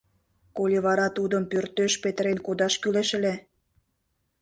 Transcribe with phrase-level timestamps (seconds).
[0.57, 3.33] Коли вара тудым пӧртеш петырен кодаш кӱлеш ыле?